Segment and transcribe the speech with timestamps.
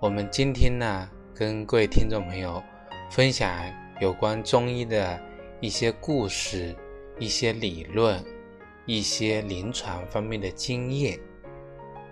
[0.00, 2.62] 我们今天呢，跟各位听众朋友
[3.10, 3.62] 分享
[4.00, 5.20] 有关中医的
[5.60, 6.74] 一些故事、
[7.18, 8.24] 一些理论、
[8.86, 11.20] 一些临床方面的经验。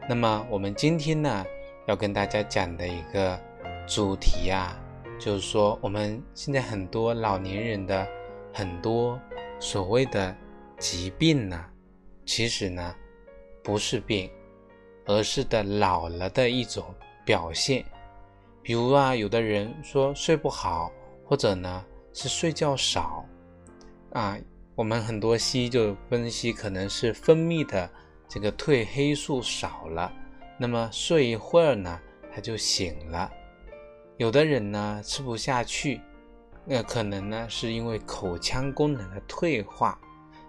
[0.06, 1.42] 那么，我们今天呢，
[1.86, 3.40] 要跟大家讲的一个
[3.86, 4.78] 主题啊，
[5.18, 8.06] 就是说，我们现在很多老年人的
[8.52, 9.18] 很多
[9.58, 10.36] 所谓的
[10.78, 11.64] 疾病呢，
[12.26, 12.94] 其实呢，
[13.62, 14.30] 不是病，
[15.06, 16.84] 而是的老了的一种。
[17.28, 17.84] 表现，
[18.62, 20.90] 比如啊，有的人说睡不好，
[21.26, 23.22] 或者呢是睡觉少，
[24.14, 24.38] 啊，
[24.74, 27.90] 我们很多西医就分析可能是分泌的
[28.26, 30.10] 这个褪黑素少了，
[30.56, 32.00] 那么睡一会儿呢
[32.32, 33.30] 他就醒了。
[34.16, 36.00] 有的人呢吃不下去，
[36.64, 40.00] 那可能呢是因为口腔功能的退化，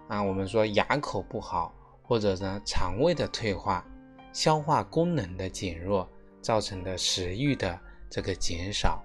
[0.08, 3.84] 啊，我们说牙口不好，或者呢肠胃的退化，
[4.32, 6.08] 消化功能的减弱。
[6.40, 9.02] 造成的食欲的这个减少，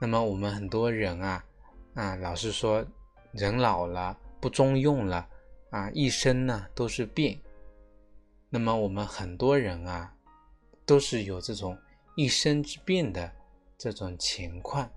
[0.00, 1.44] 那么我们很多人啊
[1.94, 2.84] 啊，老是说
[3.32, 5.28] 人老了不中用了
[5.70, 7.40] 啊，一生呢都是病。
[8.50, 10.14] 那么我们很多人啊，
[10.86, 11.76] 都是有这种
[12.16, 13.30] 一生之病的
[13.76, 14.90] 这种情况。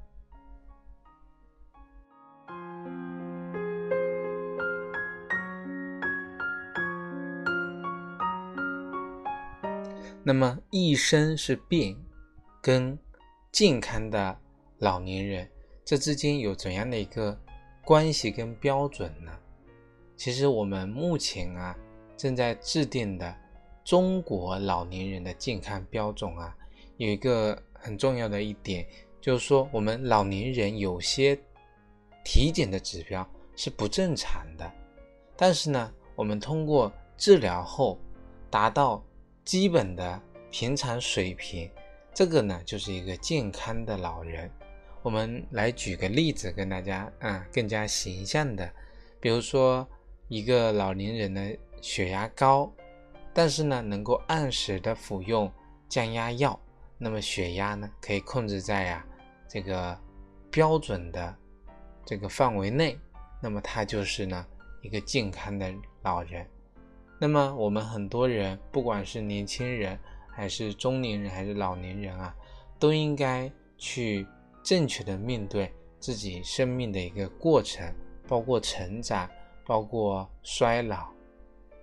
[10.24, 11.98] 那么一生是病，
[12.62, 12.96] 跟
[13.52, 14.38] 健康的
[14.78, 15.50] 老年人
[15.84, 17.36] 这之间有怎样的一个
[17.84, 19.32] 关系跟标准呢？
[20.16, 21.76] 其实我们目前啊
[22.16, 23.36] 正在制定的
[23.84, 26.56] 中国老年人的健康标准啊，
[26.98, 28.86] 有一个很重要的一点，
[29.20, 31.36] 就是说我们老年人有些
[32.24, 34.72] 体检的指标是不正常的，
[35.36, 37.98] 但是呢，我们通过治疗后
[38.52, 39.04] 达到。
[39.44, 40.22] 基本的
[40.52, 41.70] 平常水平，
[42.14, 44.50] 这个呢就是一个健康的老人。
[45.02, 48.72] 我们来举个例子跟大家啊更加形象的，
[49.20, 49.88] 比如说
[50.28, 52.72] 一个老年人的血压高，
[53.34, 55.52] 但是呢能够按时的服用
[55.90, 56.60] 降压药，
[56.98, 59.06] 那么血压呢可以控制在呀
[59.50, 60.00] 这个
[60.52, 61.36] 标准的
[62.06, 62.96] 这个范围内，
[63.42, 64.46] 那么他就是呢
[64.84, 65.74] 一个健康的
[66.04, 66.48] 老人。
[67.22, 69.96] 那么我们很多人，不管是年轻人，
[70.28, 72.36] 还是中年人，还是老年人啊，
[72.80, 74.26] 都应该去
[74.64, 77.94] 正确的面对自己生命的一个过程，
[78.28, 79.30] 包括成长，
[79.68, 81.12] 包括衰老，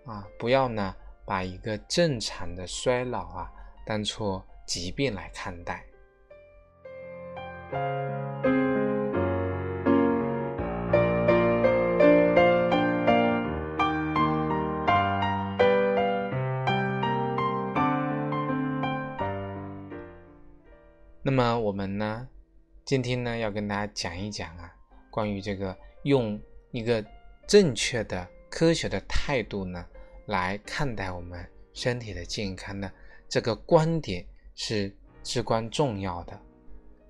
[0.06, 0.93] 啊，不要呢
[1.25, 3.53] 把一个正常的衰老啊
[3.87, 5.84] 当做疾病来看待。
[21.28, 22.27] 那么我们呢，
[22.87, 24.75] 今天呢要跟大家讲一讲啊，
[25.11, 26.41] 关于这个用
[26.71, 27.05] 一个
[27.47, 29.84] 正确的、科学的态度呢
[30.25, 32.91] 来看待我们身体的健康呢，
[33.28, 34.91] 这个观点是
[35.22, 36.41] 至关重要的。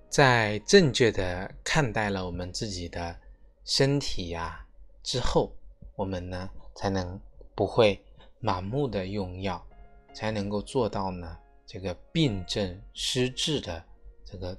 [0.09, 3.17] 在正确的看待了我们自己的
[3.63, 4.67] 身体呀
[5.01, 5.55] 之后，
[5.95, 7.17] 我们呢才能
[7.55, 7.97] 不会
[8.41, 9.65] 盲目的用药，
[10.11, 13.81] 才能够做到呢这个病症施治的。
[14.31, 14.55] 这个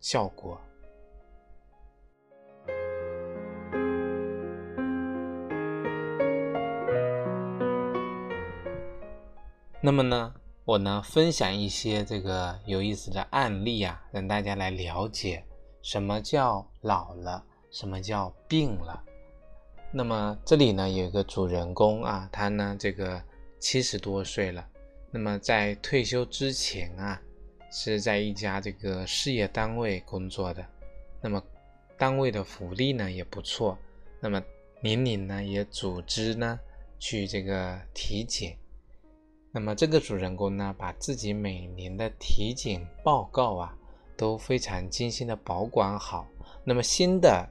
[0.00, 0.60] 效果。
[9.80, 10.34] 那么呢，
[10.64, 15.44] 我呢分享一些这个有意思的案例啊，让大家来了解
[15.80, 19.04] 什么叫老了，什么叫病了。
[19.92, 23.22] 那么这里呢有一个主人公啊，他呢这个
[23.60, 24.68] 七十多岁了，
[25.12, 27.22] 那么在退休之前啊。
[27.70, 30.64] 是在一家这个事业单位工作的，
[31.20, 31.42] 那么
[31.98, 33.76] 单位的福利呢也不错，
[34.20, 34.42] 那么
[34.80, 36.58] 年龄呢也组织呢
[36.98, 38.56] 去这个体检，
[39.52, 43.76] 那么这个主人公呢把自己每年的体检报告啊
[44.16, 46.26] 都非常精心的保管好，
[46.64, 47.46] 那么新的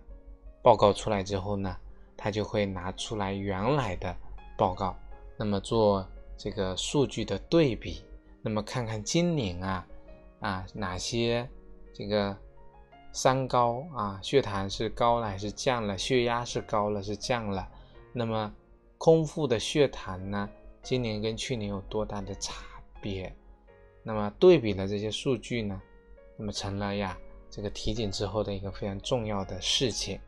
[0.63, 1.78] 报告出来之后呢，
[2.18, 4.16] 他就会拿出来原来的
[4.58, 4.98] 报告，
[5.38, 8.04] 那么做这个数据的对比，
[8.42, 9.86] 那么看看今年啊。
[10.39, 11.48] 啊，哪些
[11.94, 12.38] 这个
[13.12, 15.98] 三高啊，血糖是高了还是降了？
[15.98, 17.68] 血压是高了是降了？
[18.13, 18.54] 那么
[18.98, 20.50] 空腹的血糖呢？
[20.84, 22.54] 今年跟去年有多大的差
[23.01, 23.36] 别？
[24.04, 25.81] 那么对比了这些数据呢，
[26.38, 27.18] 那么成了呀
[27.50, 30.19] 这个体检之后的一个非常重要的事情。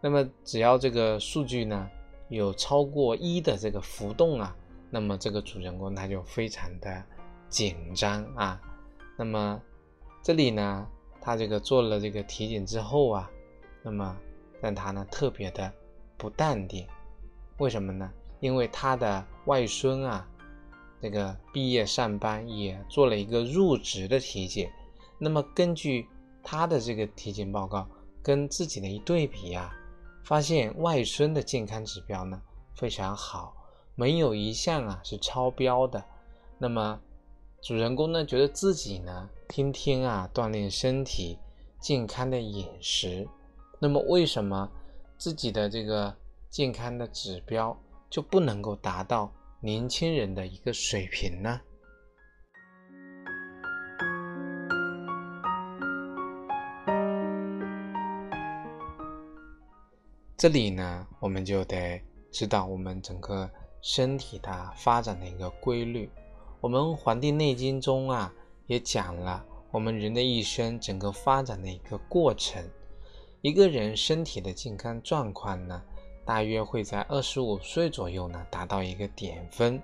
[0.00, 1.90] 那么只要这个数据呢
[2.28, 4.54] 有超过一的这个浮动啊，
[4.90, 7.02] 那么这个主人公他就非常的
[7.48, 8.60] 紧张啊。
[9.16, 9.60] 那么
[10.22, 10.86] 这里呢，
[11.20, 13.30] 他这个做了这个体检之后啊，
[13.82, 14.16] 那么
[14.60, 15.72] 让他呢特别的
[16.16, 16.86] 不淡定，
[17.58, 18.10] 为什么呢？
[18.40, 20.28] 因为他的外孙啊，
[21.00, 24.70] 这个毕业上班也做了一个入职的体检，
[25.18, 26.06] 那么根据
[26.42, 27.88] 他的这个体检报告
[28.22, 29.72] 跟自己的一对比呀，
[30.24, 32.40] 发现外孙的健康指标呢
[32.74, 33.54] 非常好，
[33.94, 36.04] 没有一项啊是超标的。
[36.58, 37.00] 那么
[37.64, 41.38] 主人公呢觉得自己呢天天啊锻炼身体，
[41.80, 43.26] 健康的饮食，
[43.78, 44.70] 那么为什么
[45.16, 46.14] 自己的这个
[46.50, 47.74] 健康的指标？
[48.10, 51.58] 就不能够达到年轻人的一个水平呢？
[60.36, 61.98] 这里呢，我们就得
[62.30, 63.50] 知道我们整个
[63.80, 66.10] 身体的发展的一个规律。
[66.64, 68.32] 我们《黄帝内经》中啊，
[68.68, 72.66] 也讲了我们人的一生整个发展的一个过程。
[73.42, 75.82] 一个人身体的健康状况呢？
[76.24, 79.78] 大约会在二十五岁左右呢，达到一个点分。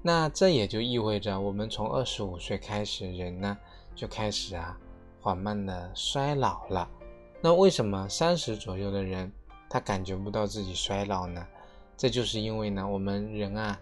[0.00, 3.58] 那这也就意味着，我们从二十五岁开始，人呢
[3.96, 4.78] 就开始啊
[5.20, 6.88] 缓慢的衰老了。
[7.40, 9.32] 那为什么三十左右的人
[9.68, 11.44] 他感觉不到自己衰老呢？
[11.96, 13.76] 这就是因为呢，我们人啊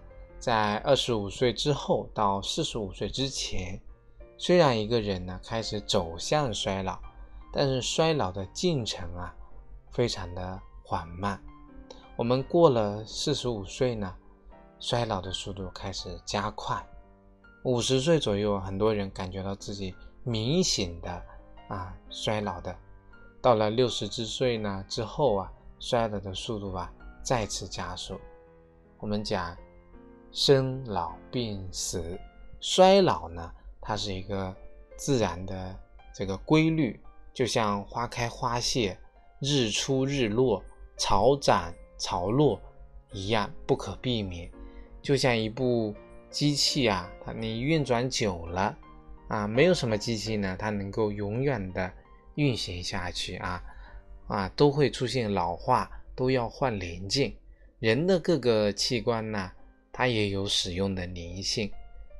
[0.44, 3.80] 在二十五岁之后到四十五岁之前，
[4.36, 6.98] 虽然一个人呢开始走向衰老，
[7.50, 9.34] 但是衰老的进程啊
[9.90, 11.42] 非常的缓慢。
[12.14, 14.14] 我们过了四十五岁呢，
[14.78, 16.86] 衰老的速度开始加快。
[17.62, 19.94] 五十岁左右，很多人感觉到自己
[20.24, 21.22] 明显的
[21.68, 22.76] 啊衰老的。
[23.40, 25.50] 到了六十之岁呢之后啊，
[25.80, 26.92] 衰老的速度啊
[27.22, 28.20] 再次加速。
[28.98, 29.56] 我们讲
[30.34, 32.18] 生老病死，
[32.60, 34.52] 衰老呢，它是一个
[34.96, 35.78] 自然的
[36.12, 37.00] 这个规律，
[37.32, 38.98] 就像花开花谢、
[39.40, 40.62] 日出日落、
[40.98, 41.72] 潮涨。
[41.96, 42.60] 潮落
[43.12, 44.50] 一样不可避免，
[45.00, 45.94] 就像一部
[46.28, 48.76] 机器啊，它你运转久了
[49.28, 51.90] 啊，没有什么机器呢，它能够永远的
[52.34, 53.62] 运行下去啊
[54.26, 57.32] 啊，都会出现老化，都要换零件。
[57.78, 59.52] 人的各个器官呢，
[59.96, 61.70] 它也有使用的灵性，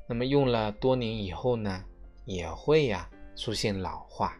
[0.06, 1.84] 那么用了多年以后呢，
[2.24, 4.38] 也会呀出现老化。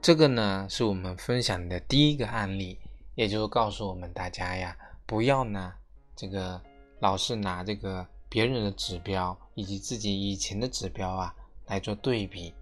[0.00, 2.78] 这个呢，是我们分享的第一个案例，
[3.16, 5.74] 也就是告诉我们大家呀，不要呢，
[6.14, 6.62] 这个
[7.00, 11.34] 老是拿这个别人的指标以及自己以前的指标啊
[11.66, 12.54] 来做对比。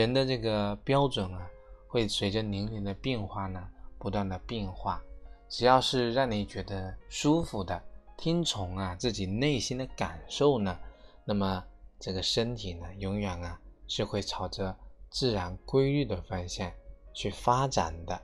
[0.00, 1.48] 人的这个标准啊，
[1.86, 3.64] 会随着年龄的变化呢，
[3.96, 5.00] 不断的变化。
[5.48, 7.80] 只要是让你觉得舒服的，
[8.16, 10.76] 听从啊自己内心的感受呢，
[11.24, 11.64] 那么
[12.00, 14.76] 这个身体呢，永远啊是会朝着。
[15.10, 16.68] 自然规律的方向
[17.12, 18.20] 去发展的。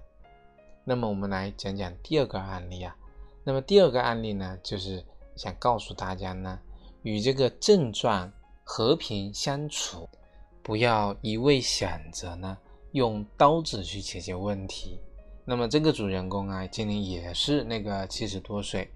[0.83, 2.97] 那么我们来讲讲第二个案例啊。
[3.45, 6.59] 那么第二个案例呢，就是想告诉大家呢，
[7.03, 8.33] 与这个症状
[8.65, 10.09] 和平相处，
[10.63, 12.57] 不要一味想着呢
[12.93, 14.99] 用刀子去解决问题。
[15.45, 18.89] 那么这个主人公啊，今年也是那个七十多岁，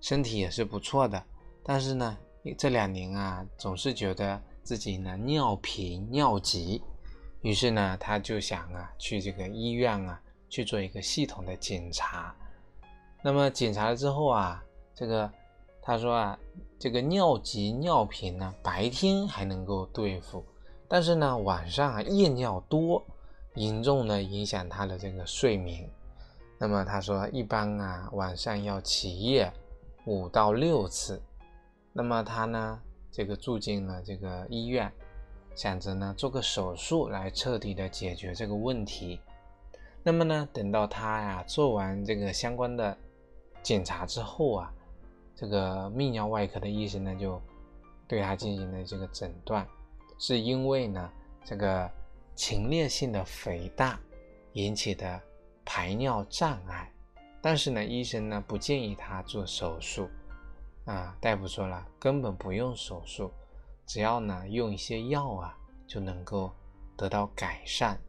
[0.00, 1.22] 身体也是不错的，
[1.62, 2.16] 但是呢，
[2.58, 6.82] 这两年啊，总是觉得自己呢尿频尿急。
[7.42, 12.34] 于是呢，他就想啊，去这个医院啊去做一个系统的检查。
[13.22, 14.64] 那么检查了之后啊，
[14.94, 15.30] 这个
[15.82, 16.38] 他说啊，
[16.78, 20.44] 这个尿急尿频呢，白天还能够对付，
[20.92, 23.02] 但是呢，晚上啊夜尿多，
[23.54, 25.88] 严重的影响他的这个睡眠。
[26.58, 29.50] 那么他说，一般啊晚上要起夜
[30.04, 31.18] 五到六次。
[31.94, 32.78] 那么他呢，
[33.10, 34.92] 这个住进了这个医院。
[35.54, 39.18] 想着呢，做个手术来彻底的解决这个问题。
[40.02, 42.94] 那么呢，等到他呀做完这个相关的
[43.62, 44.70] 检查之后啊，
[45.34, 47.40] 这个泌尿外科的医生呢就
[48.06, 49.66] 对他进行了这个诊断，
[50.24, 51.10] 是因为呢
[51.42, 51.90] 这个
[52.36, 53.98] 前列腺的肥大
[54.52, 55.20] 引起的
[55.64, 56.88] 排尿障碍。
[57.40, 60.08] 但是呢，医生呢不建议他做手术，
[60.84, 63.32] 啊，大夫说了，根本不用手术，
[63.84, 66.52] 只要呢用一些药啊，就能够
[66.96, 68.00] 得到改善。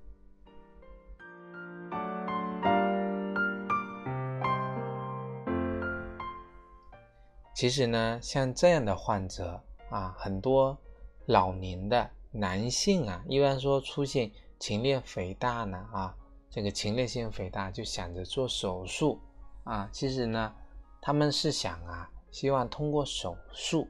[7.56, 10.78] 其实呢，像这样的患者啊，很多
[11.26, 16.16] 老年的男性啊，一般说出现前列肥大呢，啊。
[16.50, 19.20] 这个前列腺肥大就想着做手术
[19.64, 20.54] 啊，其实呢，
[21.02, 23.88] 他们是想啊，希望通过手术，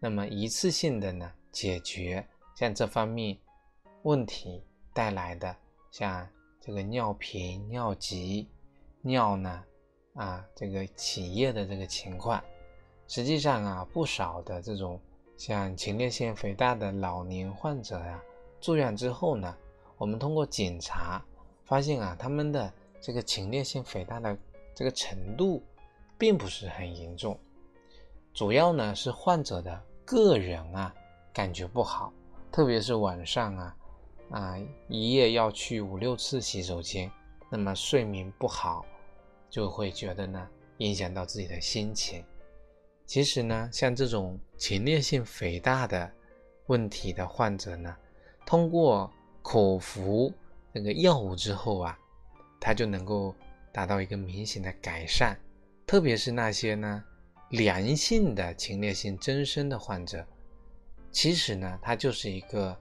[0.00, 2.26] 那么一次性的呢解决
[2.56, 3.38] 像这方面
[4.02, 5.56] 问题带来的，
[5.92, 6.28] 像
[6.60, 8.48] 这个尿频、尿急、
[9.00, 9.62] 尿呢
[10.14, 12.42] 啊这个起夜的这个情况。
[13.06, 15.00] 实际上啊，不少的这种
[15.44, 18.22] 像前列腺肥大的老年患者呀，
[18.60, 19.52] 住院之后呢，
[19.98, 21.20] 我们通过检查。
[21.64, 24.38] 发现啊，他们的这个前列腺肥大的
[24.72, 25.60] 这个程度
[26.16, 27.36] 并不是很严重，
[28.32, 30.94] 主要呢是患者的个人啊
[31.32, 32.12] 感觉不好，
[32.52, 33.76] 特别是晚上啊
[34.30, 34.56] 啊
[34.86, 37.10] 一夜要去五六次洗手间，
[37.50, 38.86] 那么睡眠不好，
[39.50, 42.24] 就会觉得呢影响到自己的心情。
[43.06, 46.10] 其实呢，像这种前列腺肥大的
[46.66, 47.96] 问题的患者呢，
[48.46, 49.10] 通过
[49.42, 50.32] 口服。
[50.74, 51.98] 那个药物之后啊，
[52.58, 53.34] 他就能够
[53.72, 55.36] 达到一个明显的改善，
[55.86, 57.04] 特别是那些呢
[57.50, 60.26] 良性的前列腺增生的患者，
[61.10, 62.74] 其实呢它就是一个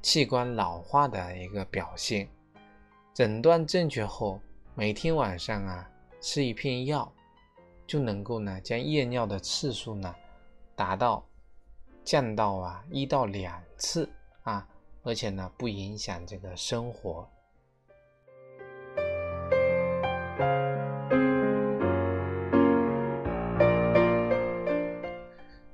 [0.00, 2.28] 器官老化的一个表现。
[3.12, 4.40] 诊断正确后，
[4.76, 5.90] 每天晚上啊
[6.20, 7.12] 吃一片药，
[7.86, 10.14] 就能够呢将夜尿的次数呢
[10.74, 11.24] 达到
[12.02, 14.08] 降到啊一到两次
[14.42, 14.68] 啊。
[15.06, 17.28] 而且呢，不影响这个生活。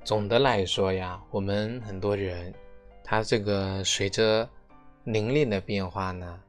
[0.03, 2.53] 总的来说呀，我们很多人，
[3.05, 4.49] 他这个随着
[5.05, 6.43] 年龄的变化呢，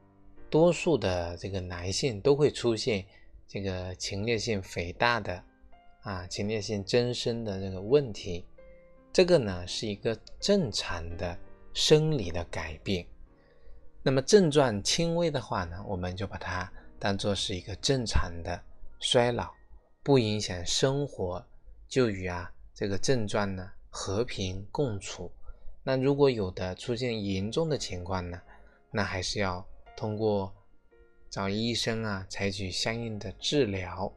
[0.49, 3.05] 多数的这个男性都会出现
[3.47, 5.41] 这个前列腺肥大的
[6.03, 8.45] 啊，前列腺增生的这个问题。
[9.11, 11.37] 这个呢，是一个正常的。
[11.75, 13.03] 生理的改变，
[14.03, 18.63] 那么症状轻微的话呢，我们就把它当做是一个正常的
[18.99, 19.51] 衰老，
[20.03, 21.43] 不影响生活，
[21.87, 25.31] 就与啊这个症状呢和平共处。
[25.81, 28.39] 那如果有的出现严重的情况呢，
[28.91, 29.67] 那还是要
[29.97, 30.53] 通过
[31.31, 34.13] 找医生啊，采取相应的治疗，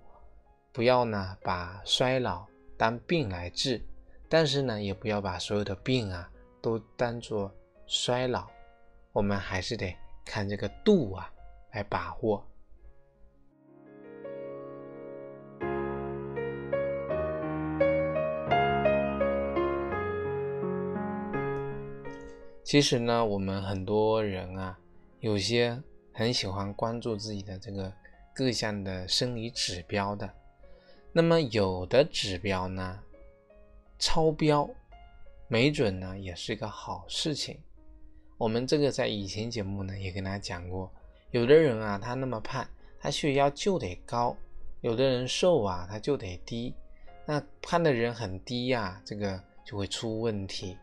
[0.76, 3.80] 不要呢把衰老当病来治，
[4.28, 6.30] 但是呢也不要把所有的病啊。
[6.60, 7.50] 都当做
[7.86, 8.46] 衰老，
[9.12, 11.32] 我们还是得看这个度啊
[11.72, 12.46] 来把握。
[22.62, 24.78] 其实呢，我们很多人啊，
[25.20, 27.90] 有些很喜欢关注自己的这个
[28.34, 30.28] 各项的生理指标的，
[31.16, 33.00] 那么有的指标呢
[33.98, 34.68] 超标。
[35.48, 37.58] 没准呢，也是一个好事情。
[38.36, 40.92] 我们这个在以前节目呢也跟大家讲过，
[41.30, 42.68] 有的人啊，他那么胖，
[43.00, 44.36] 他血压就得高；
[44.82, 46.74] 有的人瘦啊，他就得低。
[47.24, 50.76] 那胖的人很低呀，这个就会出问题。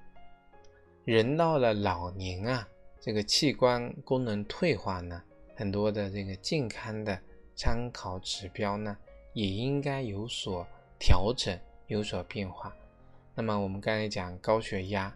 [1.05, 2.67] 人到了老年啊，
[2.99, 5.21] 这个器官功能退化呢，
[5.55, 7.19] 很多的这个健康的
[7.53, 8.97] 参考指标呢，
[9.33, 10.65] 也应该有所
[10.97, 12.73] 调整，有所变化。
[13.35, 15.13] 那么我们刚才讲高血压，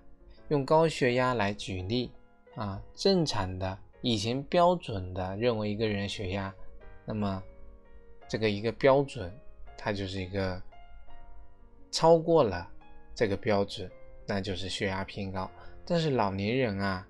[0.49, 2.11] 用高血压来举例
[2.55, 6.53] 啊，正常的以前标准的认为一个人血压，
[7.05, 7.41] 那么
[8.27, 9.31] 这个一个标准，
[9.77, 10.61] 它就是一个
[11.91, 12.67] 超过了
[13.13, 13.89] 这个标准，
[14.25, 15.49] 那就是血压偏高。
[15.85, 17.07] 但是老年人啊，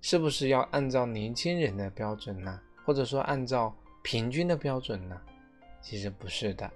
[0.00, 2.60] 是不是要按照年轻人的标准呢？
[2.84, 5.20] 或者说按照平均的标准呢？
[5.82, 6.70] 其实不是的，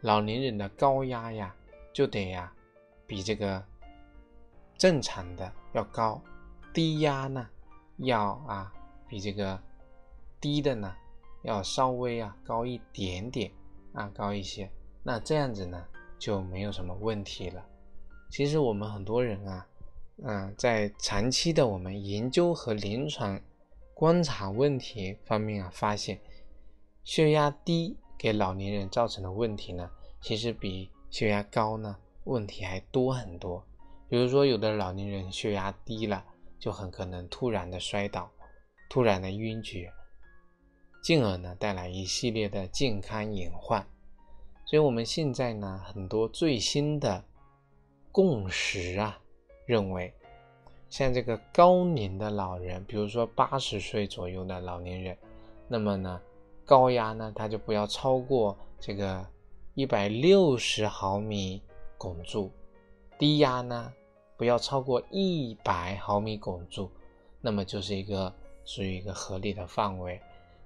[0.00, 1.54] 老年人的高压呀，
[1.92, 2.50] 就得呀。
[3.04, 3.62] 比这个
[4.78, 6.18] 正常的要高，
[6.72, 7.46] 低压呢
[7.98, 8.72] 要啊
[9.06, 9.60] 比这个
[10.40, 10.96] 低的呢
[11.42, 13.52] 要稍微啊高一点点
[13.92, 14.70] 啊高一些，
[15.02, 15.84] 那这样子呢
[16.18, 17.62] 就没有什么问题了。
[18.30, 19.66] 其实我们很多人啊，
[20.24, 23.38] 嗯，在长期的我们研究和临床
[23.92, 26.18] 观察问题方面啊，发现
[27.04, 31.96] 血压低给老年人造成的问题呢，其实比血压高呢。
[32.22, 33.60] 问题还多很多，
[34.08, 36.24] 比如说有的老年人血压低了，
[36.56, 38.30] 就很可能突然的摔倒，
[38.88, 39.92] 突然的晕厥。
[41.02, 43.84] 进而呢带来一系列的健康隐患。
[44.66, 47.24] 所以，我们现在呢很多最新的
[48.12, 49.18] 共识啊，
[49.66, 50.14] 认为
[50.88, 55.18] 像这个高龄的老人，比如说八十岁左右的老年人，
[55.66, 56.20] 那么呢
[56.64, 59.26] 高压呢它就不要超过这个
[59.74, 61.62] 一百六十毫米
[61.98, 62.50] 汞柱，
[63.18, 63.92] 低压呢
[64.36, 66.90] 不要超过一百毫米汞柱，
[67.40, 68.32] 那么就是一个
[68.64, 70.20] 属于一个合理的范围。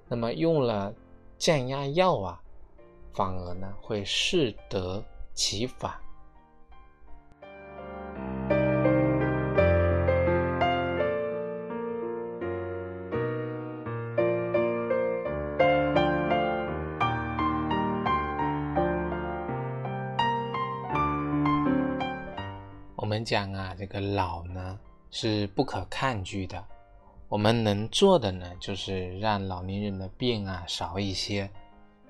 [0.09, 0.95] 那么用了
[1.39, 2.41] 降压药啊，
[3.13, 5.03] 反而呢会适得
[5.35, 5.93] 其反。
[23.27, 24.79] 讲啊，这个老呢
[25.11, 26.65] 是不可抗拒的。
[27.29, 31.51] 我们能做的呢，就是让老年人的病啊少一些。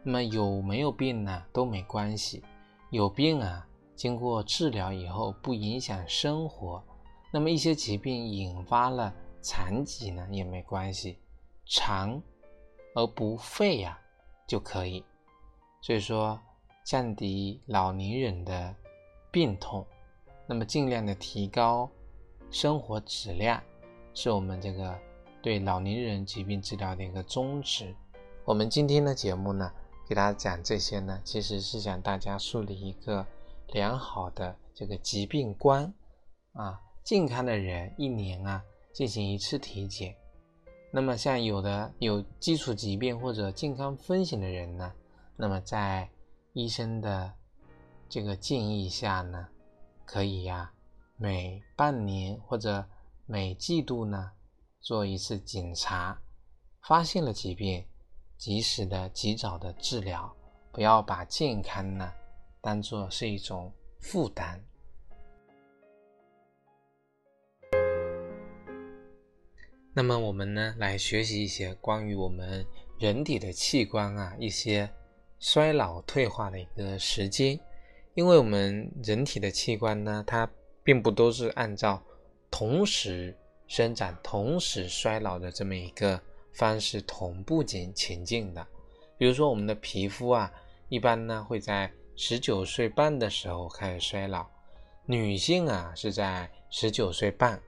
[0.03, 2.45] 那么有没有病呢都没关系，
[2.91, 6.85] 有病啊，经过治疗以后不影响生活。
[7.33, 11.19] 那么一些疾病引发了残疾呢也没关系，
[11.65, 12.23] 长
[12.95, 13.99] 而不废呀
[14.47, 15.03] 就可以。
[15.81, 16.39] 所以说
[16.85, 18.75] 降低老年人的
[19.31, 19.85] 病痛，
[20.47, 21.91] 那么尽量的提高
[22.51, 23.63] 生活质量。
[24.15, 24.99] 是我们这个
[25.43, 27.95] 对老年人疾病治疗的一个宗旨。
[28.47, 29.71] 我们今天的节目呢，
[30.09, 33.27] 给大家讲这些呢，其实是想大家树立一个
[33.75, 35.93] 良好的这个疾病观
[36.55, 36.81] 啊。
[37.05, 40.17] 健康的人一年啊进行一次体检。
[40.91, 44.91] 那么像有的有基础疾病或者健康风险的人呢，
[45.37, 46.09] 那么在
[46.55, 47.31] 医生的
[48.09, 49.47] 这个建议下呢，
[50.07, 50.73] 可以呀
[51.17, 52.87] 每半年或者
[53.27, 54.31] 每季度呢
[54.81, 56.19] 做一次检查，
[56.81, 57.85] 发现了疾病，
[58.39, 60.35] 及时的、及早的治疗，
[60.71, 62.13] 不要把健康呢
[62.61, 64.65] 当做是一种负担。
[69.93, 72.65] 那么我们呢来学习一些关于我们
[72.99, 74.89] 人体的器官啊一些
[75.39, 77.59] 衰老退化的一个时间，
[78.17, 80.51] 因为我们人体的器官呢，它
[80.83, 82.03] 并不都是按照。
[82.49, 86.19] 同时生长、同时衰老的这么一个
[86.55, 88.67] 方式同步进前进的。
[89.19, 90.51] 比如说，我们的皮肤啊，
[90.89, 94.47] 一般呢会在十九岁半的时候开始衰老，
[95.05, 97.61] 女性啊是在十九岁半，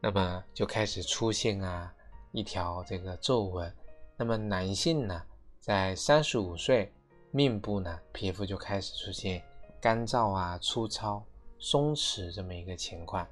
[0.00, 1.92] 那么就开始出现啊
[2.32, 3.72] 一条这个皱纹。
[4.16, 5.22] 那么男性呢，
[5.60, 6.90] 在三十五岁，
[7.30, 9.40] 面部呢皮肤就开始出现
[9.80, 11.24] 干燥啊、粗糙、
[11.58, 13.26] 松弛这么一个情况。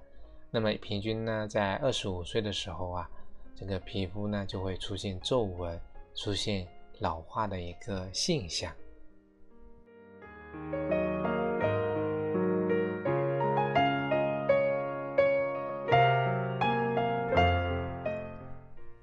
[0.51, 3.11] 那么平均呢，在二十五岁的时候啊，
[3.57, 5.81] 这个皮肤呢就会出现皱纹，
[6.15, 6.67] 出现
[7.01, 8.73] 老化的一个现象。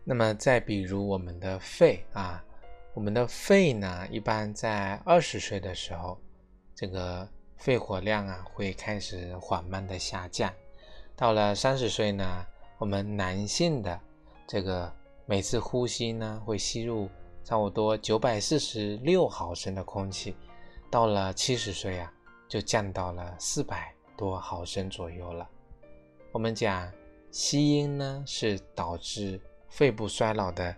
[0.03, 2.43] 那么再比如我们的肺啊，
[2.93, 6.17] 我们的肺呢，一般在二十岁的时候，
[6.81, 10.51] 这个肺活量啊会开始缓慢的下降。
[11.15, 12.43] 到了三十岁呢，
[12.79, 14.01] 我们男性的
[14.47, 14.91] 这个
[15.27, 17.07] 每次呼吸呢，会吸入
[17.43, 20.35] 差不多九百四十六毫升的空气。
[20.89, 22.11] 到了七十岁啊，
[22.49, 25.47] 就降到了四百多毫升左右了。
[26.31, 26.91] 我们讲
[27.29, 29.39] 吸烟呢，是导致
[29.69, 30.75] 肺部衰老的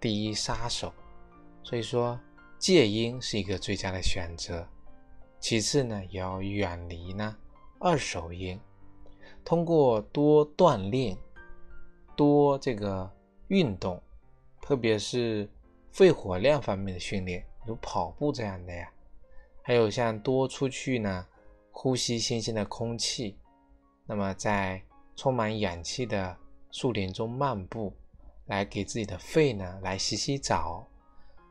[0.00, 0.92] 第一杀手，
[1.62, 2.18] 所以说
[2.58, 4.66] 戒烟是一个最佳的选择。
[5.44, 7.36] 其次呢，也要远离呢
[7.78, 8.58] 二手烟。
[9.44, 11.14] 通过多锻炼、
[12.16, 13.12] 多这个
[13.48, 14.02] 运动，
[14.62, 15.46] 特别是
[15.92, 18.90] 肺活量方面的训练，如跑步这样的呀，
[19.60, 21.26] 还有像多出去呢，
[21.70, 23.36] 呼吸新鲜的空气，
[24.06, 24.82] 那么在
[25.14, 26.34] 充满氧气的
[26.70, 27.92] 树林中漫步，
[28.46, 30.88] 来给自己的肺呢来洗洗澡。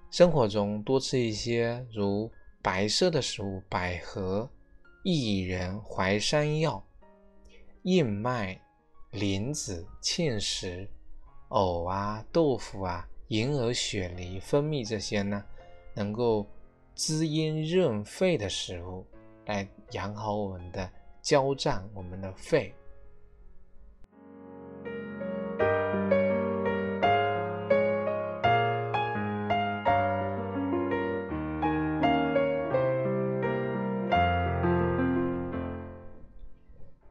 [0.09, 2.31] 生活中多吃一些如
[2.63, 4.49] 白色的食物，百合、
[5.03, 6.81] 薏仁、淮山药。
[7.81, 8.57] 燕麦、
[9.11, 10.89] 莲子、芡实、
[11.49, 15.43] 藕啊、豆腐啊、银耳、雪梨、蜂蜜这些呢，
[15.93, 16.47] 能够
[16.95, 19.05] 滋阴润肺的食物，
[19.45, 20.89] 来养好我们的
[21.21, 22.73] 交战，我们的肺。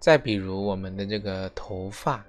[0.02, 2.24] 再比如我们的这个头发，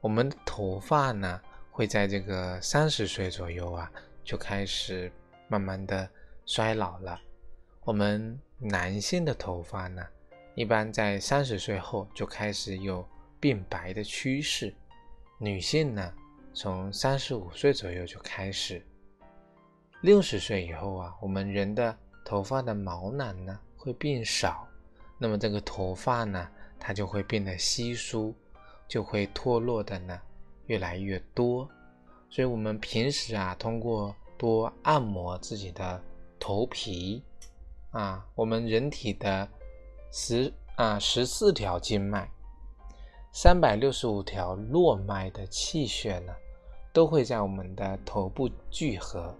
[0.00, 1.38] 我们的头发呢
[1.70, 3.92] 会在这个三十岁左右啊
[4.24, 5.12] 就开始
[5.46, 6.08] 慢慢的
[6.46, 7.20] 衰老了。
[7.84, 10.02] 我们男性的头发呢，
[10.54, 13.06] 一般在三十岁后就开始有
[13.38, 14.74] 变白的趋势，
[15.36, 16.10] 女性呢，
[16.54, 18.82] 从三十五岁左右就开始。
[20.00, 24.66] 六十岁以后啊，我们人的头发的毛囊呢会变少，
[25.18, 28.34] 那么这个头发呢，它就会变得稀疏，
[28.86, 30.20] 就会脱落的呢
[30.66, 31.68] 越来越多。
[32.30, 36.02] 所以，我们平时啊，通过多按摩自己的
[36.38, 37.22] 头皮。
[37.90, 39.48] 啊，我们人体的
[40.12, 42.30] 十啊十四条经脉，
[43.32, 46.34] 三百六十五条络脉的气血呢，
[46.92, 49.34] 都会在我们的头部聚合。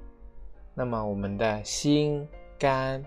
[0.74, 2.26] 那么，我们的心、
[2.58, 3.04] 肝、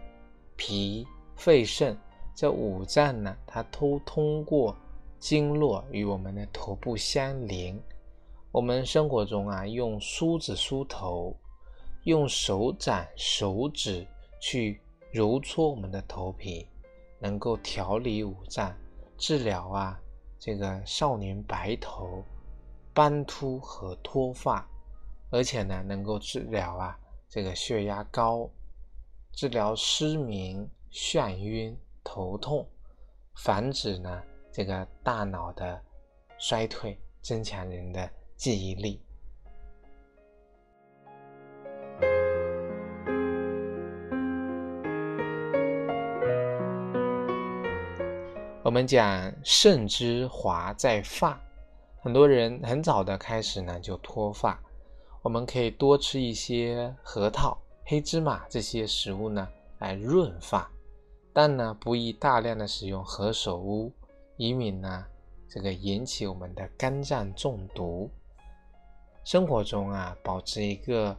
[0.56, 1.98] 脾、肺、肾
[2.36, 4.76] 这五脏呢，它都通过
[5.20, 7.80] 经络与我们的头部相连。
[8.52, 11.36] 我们生活中啊，用梳子梳头，
[12.04, 14.06] 用手掌、手指
[14.40, 14.82] 去。
[15.14, 16.66] 揉搓我们的头皮，
[17.20, 18.74] 能够调理五脏，
[19.18, 20.00] 治疗啊
[20.40, 22.24] 这个少年白头、
[22.94, 24.66] 斑秃和脱发，
[25.30, 28.50] 而且呢能够治疗啊这个血压高，
[29.34, 32.68] 治疗失眠、眩晕、头痛，
[33.36, 35.82] 防止呢这个大脑的
[36.38, 39.02] 衰退，增强人的记忆力。
[48.64, 51.38] 我们讲肾之华在发，
[52.00, 54.58] 很多人很早的开始呢就脱发，
[55.22, 59.46] 我们可以多吃一些核桃、黑芝麻这些食物呢
[59.80, 60.72] 来润发，
[61.34, 63.92] 但呢不宜大量的使用何首乌，
[64.38, 65.06] 以免呢
[65.48, 68.10] 这个引起我们的肝脏中毒。
[69.24, 71.16] 生活中啊，保持一个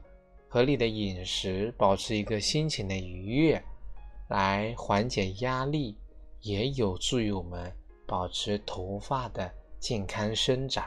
[0.49, 3.63] 合理的饮食，保持一个心情的愉悦，
[4.29, 5.97] 来缓解压力。
[6.45, 7.73] 也有助于我们
[8.05, 9.49] 保持头发的
[9.79, 10.85] 健康生长。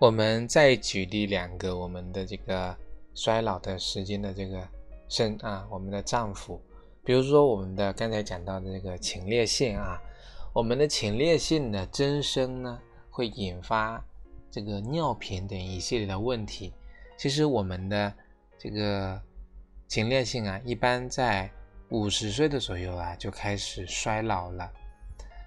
[0.00, 2.74] 我们再举例两个我们的这个
[3.14, 4.66] 衰老的时间的这个
[5.10, 6.58] 生啊，我们的脏腑，
[7.04, 10.00] 比如说我们的刚才讲到的这个前列腺啊，
[10.54, 14.02] 我们的前列腺的增生呢，会引发。
[14.50, 16.72] 这个尿频等一系列的问题，
[17.18, 18.12] 其实我们的
[18.58, 19.20] 这个
[19.86, 21.48] 前列腺啊，一般在
[21.90, 24.72] 五十岁的左右啊就开始衰老了。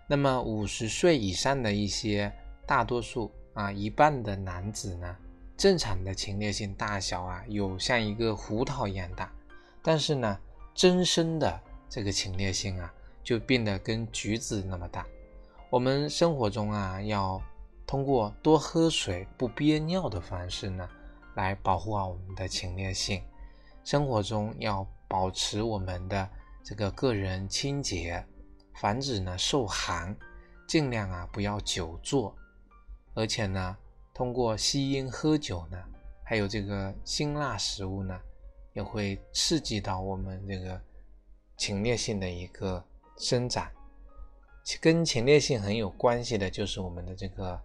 [0.07, 2.31] 那么五十岁以上的一些
[2.67, 5.17] 大多数啊，一半的男子呢，
[5.57, 9.31] 正常的前列腺大小啊，有像一个胡桃一样大，
[9.81, 10.39] 但是呢，
[10.75, 15.05] 增生的这个前列腺啊，就变得跟橘子那么大。
[15.69, 17.41] 我们生活中啊，要。
[17.85, 20.89] 通过多喝水、不憋尿的方式呢，
[21.35, 23.21] 来保护好我们的前列腺。
[23.83, 26.27] 生活中要保持我们的
[26.63, 28.25] 这个个人清洁，
[28.75, 30.15] 防止呢受寒，
[30.65, 32.33] 尽量啊不要久坐。
[33.13, 33.77] 而且呢，
[34.13, 35.77] 通过吸烟、喝酒呢，
[36.23, 38.19] 还有这个辛辣食物呢，
[38.73, 40.81] 也会刺激到我们这个
[41.57, 42.83] 前列腺的一个
[43.17, 43.69] 生长。
[44.79, 47.59] 跟前列腺很有关系的就是我们的这个。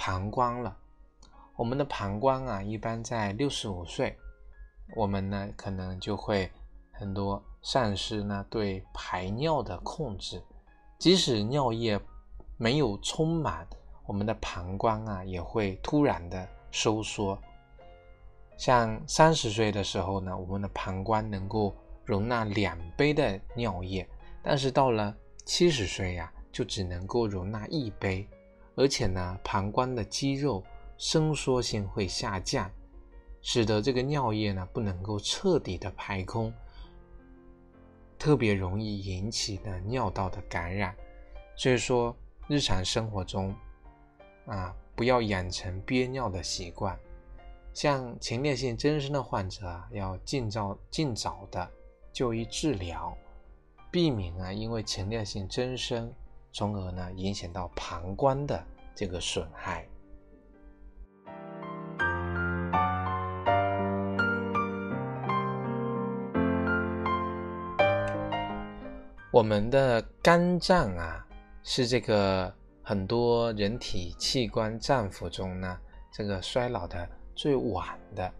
[0.00, 0.76] 膀胱了，
[1.56, 4.16] 我们的膀胱啊，一般在六十五岁，
[4.94, 6.48] 我们呢可能就会
[6.92, 10.40] 很多丧失呢对排尿的控制，
[11.00, 12.00] 即使尿液
[12.56, 13.66] 没有充满，
[14.08, 17.38] 我们的膀胱啊也会突然的收缩。
[18.56, 24.08] 像三十岁的时候呢，我们的膀胱能够容纳两杯的尿液，
[24.42, 28.26] 但是到了七十岁呀，就只能够容纳一杯。
[28.76, 30.64] 而且呢，膀胱的肌肉
[30.96, 32.70] 伸缩性会下降，
[33.42, 36.50] 使得这个尿液呢不能够彻底的排空，
[38.18, 40.96] 特别容易引起的尿道的感染。
[41.56, 42.16] 所以说，
[42.46, 43.54] 日常生活中
[44.48, 46.98] 啊，不要养成憋尿的习惯。
[47.72, 51.70] 像前列腺增生的患者啊，要尽早尽早的
[52.12, 53.16] 就医治疗，
[53.90, 56.12] 避免啊因为前列腺增生。
[56.50, 59.86] 从而呢，影响到膀胱的这个损害。
[69.30, 71.24] 我们的肝脏啊，
[71.62, 72.52] 是这个
[72.88, 75.78] 很多人体器官脏腑中呢，
[76.10, 78.32] 这个衰老的最晚的，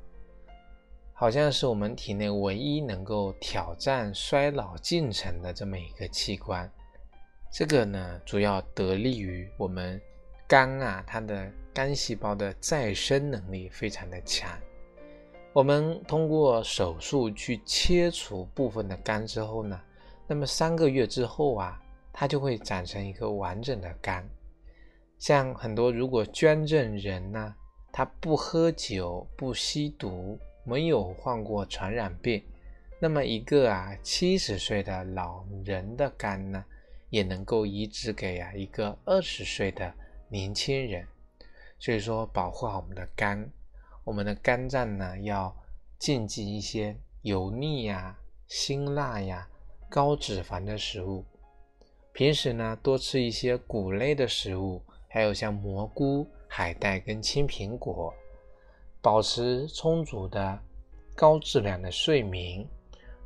[1.12, 6.66] 好像是我们体内唯一能够挑战衰老进程的这么一个器官。
[7.52, 10.00] 这个呢，主要得力于我们
[10.46, 14.50] 肝啊，它的肝细胞的再生能力非常的强。
[15.52, 19.78] 我们通过手术去切除部分的肝之后呢，
[20.26, 21.78] 那么三个月之后啊，
[22.14, 24.26] 它就会长成一个完整的肝。
[25.18, 27.54] 像很多如果捐赠人呢，
[27.92, 32.42] 他不喝酒、不吸毒、没有患过传染病，
[33.00, 36.64] 那么一个啊七十岁的老人的肝呢，
[37.10, 39.92] 也能够移植给啊一个二十岁的
[40.28, 41.06] 年轻人。
[41.80, 43.50] 所以说，保护好我们的肝。
[44.04, 45.54] 我们的肝脏呢，要
[45.98, 49.48] 禁忌一些油腻呀、辛辣呀、
[49.88, 51.24] 高脂肪的食物。
[52.12, 58.14] 平时呢，多吃一些谷类的食物，还有像蘑菇、海带跟青苹果。
[59.02, 60.58] 保持充足的
[61.16, 62.64] 高质量的睡眠，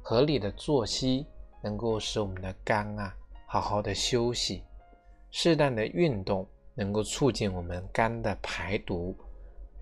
[0.01, 1.27] 合理的作息，
[1.63, 3.15] 能够使我们的肝啊
[3.47, 4.63] 好好的休息。
[5.31, 9.15] 适当的运动，能够促进我们肝的排毒。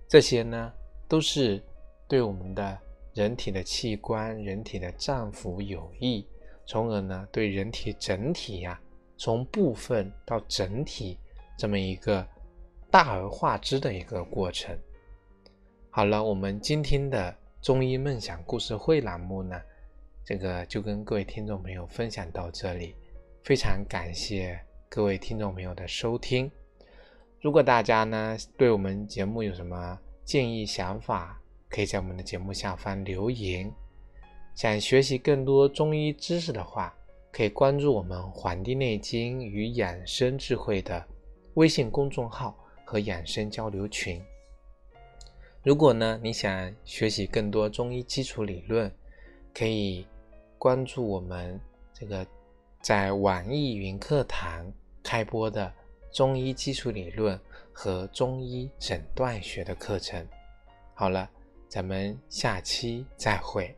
[0.09, 0.73] 这些呢。
[1.11, 1.61] 都是
[2.07, 2.79] 对我们的
[3.15, 6.25] 人体的器官、人体的脏腑有益，
[6.67, 8.81] 从而呢对人体整体呀，
[9.17, 11.19] 从部分到整体
[11.61, 12.27] 这么一个
[12.90, 14.75] 大而化之的一个过程。
[15.90, 19.61] 好了，我们今天的中医梦想故事会栏目呢，
[20.25, 22.96] 这个就跟各位听众朋友分享到这里，
[23.44, 26.51] 非常感谢各位听众朋友的收听。
[27.42, 33.70] 如果大家呢对我们节目有什么，建议想法可以在我们的节目下方留言。
[34.55, 36.94] 想学习更多中医知识的话，
[37.31, 41.07] 可以关注我们《黄帝内经与养生智慧》的
[41.55, 44.23] 微信公众号和养生交流群。
[45.63, 48.91] 如果呢你想学习更多中医基础理论，
[49.55, 50.07] 可以
[50.59, 51.61] 关注我们
[51.93, 52.27] 这个
[52.81, 55.73] 在网易云课堂开播的
[56.13, 57.39] 中医基础理论。
[57.73, 60.27] 和中医诊断学的课程。
[60.93, 61.31] 好了，
[61.67, 63.75] 咱们下期再会。